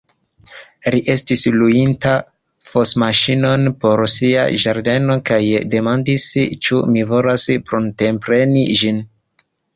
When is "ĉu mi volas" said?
6.69-7.47